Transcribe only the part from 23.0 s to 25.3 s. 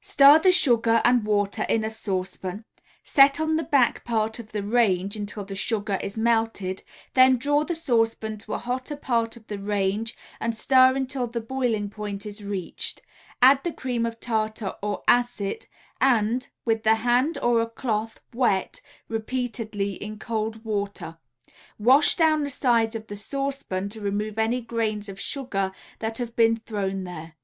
the saucepan, to remove any grains of